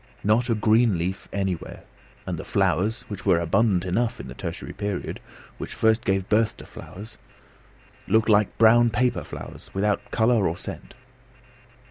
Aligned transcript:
Not 0.23 0.49
a 0.49 0.55
green 0.55 0.97
leaf 0.97 1.27
anywhere, 1.31 1.83
and 2.25 2.39
the 2.39 2.43
flowers 2.43 3.03
which 3.07 3.23
were 3.23 3.37
abundant 3.39 3.85
enough 3.85 4.19
in 4.19 4.27
the 4.27 4.33
tertiary 4.33 4.73
period, 4.73 5.19
which 5.59 5.75
first 5.75 6.03
gave 6.03 6.27
birth 6.27 6.57
to 6.57 6.65
flowers 6.65 7.19
looked 8.07 8.27
like 8.27 8.57
brown 8.57 8.89
paper 8.89 9.23
flowers, 9.23 9.69
without 9.75 10.09
colour 10.09 10.47
or 10.47 10.57
scent. 10.57 10.95